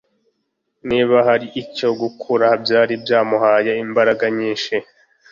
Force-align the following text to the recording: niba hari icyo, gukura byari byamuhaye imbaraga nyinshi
niba 0.89 1.17
hari 1.27 1.47
icyo, 1.61 1.87
gukura 2.01 2.47
byari 2.63 2.93
byamuhaye 3.03 3.71
imbaraga 3.85 4.25
nyinshi 4.37 4.75